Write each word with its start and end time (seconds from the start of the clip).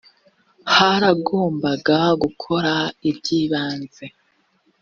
haragombaga 0.75 1.99
gukora 2.21 2.73
ibyibanze 3.09 4.05